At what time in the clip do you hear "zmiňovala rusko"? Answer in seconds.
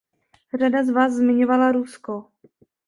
1.13-2.25